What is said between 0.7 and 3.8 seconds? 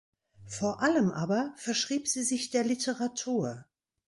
allem aber verschrieb sie sich der Literatur.